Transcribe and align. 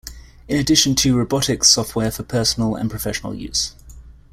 In 0.47 0.57
addition 0.57 0.95
to 0.95 1.15
robotics 1.15 1.69
software 1.69 2.09
for 2.09 2.23
personal 2.23 2.73
and 2.75 2.89
professional 2.89 3.35
use. 3.35 3.75